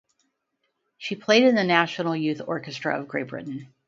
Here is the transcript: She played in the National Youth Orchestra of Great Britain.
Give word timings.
She 0.97 1.15
played 1.15 1.43
in 1.43 1.53
the 1.53 1.63
National 1.63 2.15
Youth 2.15 2.41
Orchestra 2.47 2.99
of 2.99 3.07
Great 3.07 3.27
Britain. 3.27 3.71